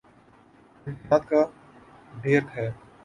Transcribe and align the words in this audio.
ممکنات 0.87 1.23
کا 1.29 1.41
ڈھیر 2.21 2.43
ہے۔ 2.55 2.67